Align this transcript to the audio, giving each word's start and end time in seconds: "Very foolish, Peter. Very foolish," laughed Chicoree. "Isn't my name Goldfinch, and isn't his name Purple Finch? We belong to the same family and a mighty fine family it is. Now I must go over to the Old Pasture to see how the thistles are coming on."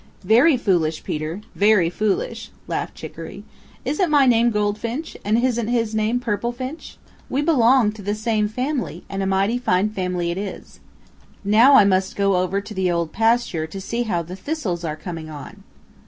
"Very 0.23 0.57
foolish, 0.57 1.03
Peter. 1.03 1.41
Very 1.53 1.87
foolish," 1.87 2.49
laughed 2.67 2.95
Chicoree. 2.95 3.43
"Isn't 3.85 4.09
my 4.09 4.25
name 4.25 4.49
Goldfinch, 4.49 5.15
and 5.23 5.37
isn't 5.37 5.67
his 5.67 5.93
name 5.93 6.19
Purple 6.19 6.51
Finch? 6.51 6.97
We 7.29 7.43
belong 7.43 7.91
to 7.91 8.01
the 8.01 8.15
same 8.15 8.47
family 8.47 9.03
and 9.09 9.21
a 9.21 9.27
mighty 9.27 9.59
fine 9.59 9.89
family 9.91 10.31
it 10.31 10.39
is. 10.39 10.79
Now 11.43 11.75
I 11.75 11.85
must 11.85 12.15
go 12.15 12.37
over 12.37 12.61
to 12.61 12.73
the 12.73 12.89
Old 12.89 13.13
Pasture 13.13 13.67
to 13.67 13.79
see 13.79 14.01
how 14.01 14.23
the 14.23 14.35
thistles 14.35 14.83
are 14.83 14.95
coming 14.95 15.29
on." 15.29 15.61